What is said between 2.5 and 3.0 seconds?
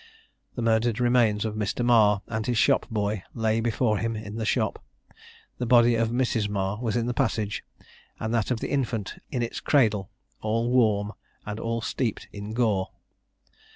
shop